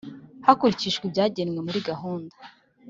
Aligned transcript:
Hakurikijwe 0.45 1.03
ibyagenwe 1.07 1.59
muri 1.67 1.79
gahunda. 1.89 2.35